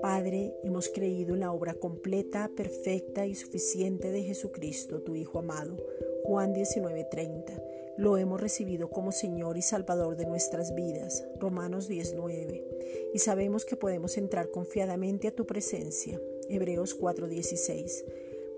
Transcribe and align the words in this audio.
Padre, 0.00 0.54
hemos 0.62 0.88
creído 0.88 1.34
en 1.34 1.40
la 1.40 1.52
obra 1.52 1.74
completa, 1.74 2.50
perfecta 2.56 3.26
y 3.26 3.34
suficiente 3.34 4.10
de 4.10 4.22
Jesucristo, 4.22 5.02
tu 5.02 5.14
Hijo 5.14 5.38
amado. 5.38 5.76
Juan 6.24 6.52
19:30. 6.52 7.62
Lo 7.96 8.16
hemos 8.16 8.40
recibido 8.40 8.88
como 8.88 9.12
Señor 9.12 9.58
y 9.58 9.62
Salvador 9.62 10.16
de 10.16 10.26
nuestras 10.26 10.74
vidas. 10.74 11.24
Romanos 11.38 11.86
19. 11.88 12.64
Y 13.12 13.18
sabemos 13.18 13.64
que 13.64 13.76
podemos 13.76 14.16
entrar 14.16 14.50
confiadamente 14.50 15.28
a 15.28 15.34
tu 15.34 15.46
presencia. 15.46 16.20
Hebreos 16.48 16.94
4:16. 16.94 18.04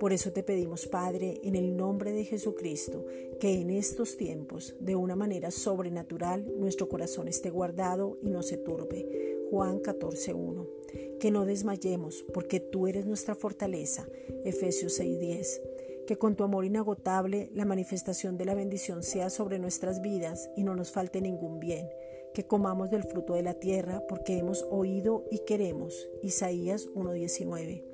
Por 0.03 0.12
eso 0.12 0.32
te 0.32 0.43
pedimos, 0.43 0.89
Padre, 0.89 1.39
en 1.45 1.55
el 1.55 1.77
nombre 1.77 2.11
de 2.11 2.25
Jesucristo, 2.25 3.07
que 3.39 3.61
en 3.61 3.71
estos 3.71 4.16
tiempos, 4.16 4.75
de 4.80 4.96
una 4.96 5.14
manera 5.14 5.52
sobrenatural, 5.52 6.45
nuestro 6.59 6.89
corazón 6.89 7.29
esté 7.29 7.51
guardado 7.51 8.19
y 8.20 8.30
no 8.30 8.42
se 8.42 8.56
turbe. 8.56 9.06
Juan 9.48 9.78
14:1 9.78 10.66
que 11.20 11.30
no 11.30 11.45
desmayemos, 11.45 12.25
porque 12.34 12.59
tú 12.59 12.88
eres 12.88 13.06
nuestra 13.06 13.37
fortaleza. 13.37 14.09
Efesios 14.45 14.98
6:10. 14.98 15.62
Que 16.05 16.19
con 16.19 16.34
tu 16.34 16.42
amor 16.42 16.64
inagotable 16.64 17.48
la 17.55 17.64
manifestación 17.64 18.37
de 18.37 18.47
la 18.47 18.56
bendición 18.56 19.05
sea 19.05 19.30
sobre 19.30 19.61
nuestras 19.61 20.03
vidas 20.03 20.50
y 20.56 20.64
no 20.64 20.75
nos 20.75 20.91
falte 20.91 21.20
ningún 21.20 21.61
bien. 21.61 21.89
Que 22.34 22.45
comamos 22.45 22.91
del 22.91 23.05
fruto 23.05 23.34
de 23.34 23.42
la 23.42 23.55
tierra 23.55 24.03
porque 24.09 24.37
hemos 24.37 24.66
oído 24.69 25.27
y 25.30 25.45
queremos. 25.45 26.09
Isaías 26.25 26.89
1:19. 26.92 27.91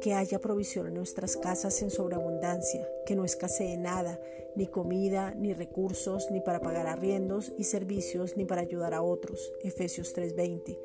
Que 0.00 0.14
haya 0.14 0.40
provisión 0.40 0.86
en 0.88 0.94
nuestras 0.94 1.36
casas 1.36 1.80
en 1.82 1.90
sobreabundancia, 1.90 2.88
que 3.06 3.16
no 3.16 3.24
escasee 3.24 3.76
nada, 3.76 4.20
ni 4.54 4.66
comida, 4.66 5.34
ni 5.34 5.54
recursos, 5.54 6.30
ni 6.30 6.40
para 6.40 6.60
pagar 6.60 6.86
arriendos 6.86 7.52
y 7.58 7.64
servicios, 7.64 8.36
ni 8.36 8.44
para 8.44 8.62
ayudar 8.62 8.94
a 8.94 9.02
otros. 9.02 9.52
Efesios 9.62 10.14
3:20 10.14 10.78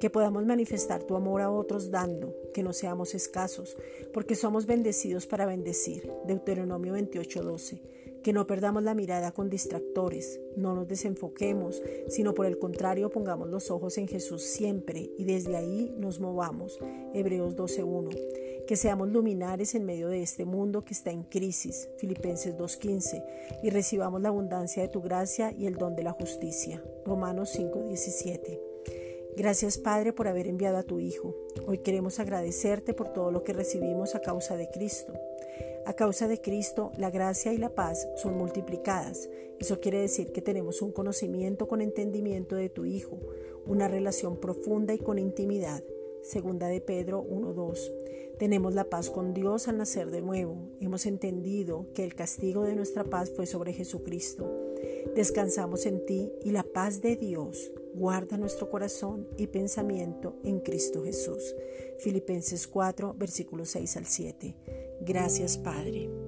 que 0.00 0.10
podamos 0.10 0.46
manifestar 0.46 1.02
tu 1.02 1.14
amor 1.14 1.42
a 1.42 1.50
otros 1.50 1.90
dando, 1.90 2.34
que 2.54 2.62
no 2.62 2.72
seamos 2.72 3.14
escasos, 3.14 3.76
porque 4.14 4.34
somos 4.34 4.66
bendecidos 4.66 5.26
para 5.26 5.44
bendecir. 5.44 6.10
Deuteronomio 6.26 6.94
28:12. 6.94 7.82
Que 8.22 8.32
no 8.32 8.46
perdamos 8.46 8.82
la 8.82 8.94
mirada 8.94 9.32
con 9.32 9.48
distractores, 9.48 10.40
no 10.56 10.74
nos 10.74 10.88
desenfoquemos, 10.88 11.82
sino 12.08 12.34
por 12.34 12.44
el 12.44 12.58
contrario 12.58 13.08
pongamos 13.10 13.48
los 13.48 13.70
ojos 13.70 13.96
en 13.96 14.08
Jesús 14.08 14.42
siempre 14.42 15.10
y 15.16 15.24
desde 15.24 15.56
ahí 15.56 15.94
nos 15.96 16.20
movamos. 16.20 16.78
Hebreos 17.14 17.56
12:1. 17.56 18.10
Que 18.66 18.76
seamos 18.76 19.08
luminares 19.08 19.74
en 19.74 19.84
medio 19.84 20.08
de 20.08 20.22
este 20.22 20.44
mundo 20.44 20.84
que 20.84 20.94
está 20.94 21.10
en 21.10 21.24
crisis. 21.24 21.88
Filipenses 21.98 22.56
2:15. 22.56 23.22
Y 23.62 23.70
recibamos 23.70 24.20
la 24.20 24.28
abundancia 24.28 24.82
de 24.82 24.88
tu 24.88 25.00
gracia 25.02 25.52
y 25.52 25.66
el 25.66 25.76
don 25.76 25.94
de 25.94 26.04
la 26.04 26.12
justicia. 26.12 26.82
Romanos 27.04 27.50
5:17. 27.50 28.69
Gracias 29.36 29.78
Padre 29.78 30.12
por 30.12 30.28
haber 30.28 30.46
enviado 30.46 30.76
a 30.76 30.82
tu 30.82 30.98
Hijo. 30.98 31.34
Hoy 31.66 31.78
queremos 31.78 32.18
agradecerte 32.18 32.94
por 32.94 33.12
todo 33.12 33.30
lo 33.30 33.44
que 33.44 33.52
recibimos 33.52 34.14
a 34.14 34.20
causa 34.20 34.56
de 34.56 34.68
Cristo. 34.70 35.12
A 35.86 35.94
causa 35.94 36.28
de 36.28 36.40
Cristo, 36.40 36.92
la 36.98 37.10
gracia 37.10 37.52
y 37.52 37.58
la 37.58 37.74
paz 37.74 38.08
son 38.16 38.36
multiplicadas. 38.36 39.30
Eso 39.58 39.80
quiere 39.80 40.00
decir 40.00 40.32
que 40.32 40.42
tenemos 40.42 40.82
un 40.82 40.92
conocimiento 40.92 41.68
con 41.68 41.80
entendimiento 41.80 42.56
de 42.56 42.68
tu 42.68 42.84
Hijo, 42.84 43.18
una 43.66 43.88
relación 43.88 44.38
profunda 44.38 44.94
y 44.94 44.98
con 44.98 45.18
intimidad. 45.18 45.82
Segunda 46.22 46.68
de 46.68 46.80
Pedro 46.80 47.24
1.2. 47.24 48.36
Tenemos 48.38 48.74
la 48.74 48.84
paz 48.84 49.10
con 49.10 49.32
Dios 49.32 49.68
al 49.68 49.78
nacer 49.78 50.10
de 50.10 50.22
nuevo. 50.22 50.56
Hemos 50.80 51.06
entendido 51.06 51.86
que 51.94 52.04
el 52.04 52.14
castigo 52.14 52.64
de 52.64 52.74
nuestra 52.74 53.04
paz 53.04 53.30
fue 53.30 53.46
sobre 53.46 53.72
Jesucristo. 53.72 54.50
Descansamos 55.14 55.86
en 55.86 56.04
ti 56.04 56.32
y 56.44 56.50
la 56.50 56.62
paz 56.62 57.00
de 57.00 57.16
Dios 57.16 57.72
guarda 57.94 58.36
nuestro 58.36 58.68
corazón 58.68 59.28
y 59.36 59.46
pensamiento 59.46 60.36
en 60.44 60.60
Cristo 60.60 61.04
Jesús. 61.04 61.54
Filipenses 61.98 62.66
4, 62.66 63.14
versículos 63.14 63.70
6 63.70 63.96
al 63.96 64.06
7. 64.06 64.56
Gracias, 65.02 65.58
Padre. 65.58 66.19